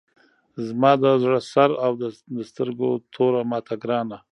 زما 0.67 0.91
د 1.03 1.05
زړه 1.23 1.39
سر 1.51 1.69
او 1.85 1.91
د 2.35 2.39
سترګو 2.49 2.89
توره 3.13 3.41
ماته 3.51 3.73
ګرانه! 3.83 4.17